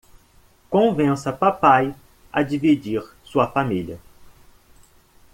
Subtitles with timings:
[0.67, 1.93] Convença papai
[2.33, 3.99] a dividir sua família